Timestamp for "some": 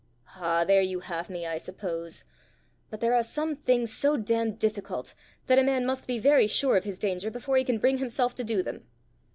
3.21-3.55